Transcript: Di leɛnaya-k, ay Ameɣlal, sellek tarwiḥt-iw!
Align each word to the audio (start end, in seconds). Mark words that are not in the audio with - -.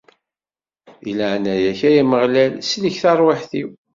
Di 1.03 1.11
leɛnaya-k, 1.17 1.79
ay 1.89 1.97
Ameɣlal, 2.01 2.53
sellek 2.69 2.95
tarwiḥt-iw! 3.01 3.69